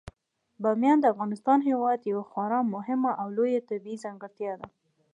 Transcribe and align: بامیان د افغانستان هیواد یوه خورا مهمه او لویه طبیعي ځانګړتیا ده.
بامیان 0.63 0.97
د 1.01 1.05
افغانستان 1.13 1.59
هیواد 1.69 1.99
یوه 2.11 2.23
خورا 2.31 2.59
مهمه 2.75 3.11
او 3.21 3.27
لویه 3.37 3.61
طبیعي 3.69 4.01
ځانګړتیا 4.03 4.53
ده. 4.59 4.67